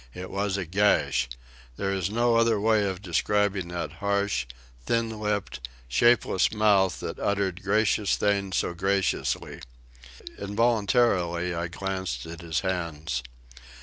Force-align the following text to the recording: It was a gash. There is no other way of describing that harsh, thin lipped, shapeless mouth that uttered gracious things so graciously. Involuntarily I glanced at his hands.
It 0.15 0.31
was 0.31 0.57
a 0.57 0.65
gash. 0.65 1.29
There 1.77 1.93
is 1.93 2.09
no 2.09 2.35
other 2.35 2.59
way 2.59 2.85
of 2.89 3.03
describing 3.03 3.67
that 3.67 3.91
harsh, 4.01 4.47
thin 4.87 5.19
lipped, 5.19 5.69
shapeless 5.87 6.51
mouth 6.51 6.99
that 7.01 7.19
uttered 7.19 7.61
gracious 7.63 8.15
things 8.15 8.57
so 8.57 8.73
graciously. 8.73 9.61
Involuntarily 10.39 11.53
I 11.53 11.67
glanced 11.67 12.25
at 12.25 12.41
his 12.41 12.61
hands. 12.61 13.21